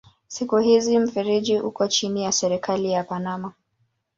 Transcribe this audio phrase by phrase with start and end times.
[0.27, 3.53] Siku hizi mfereji uko chini ya serikali ya Panama.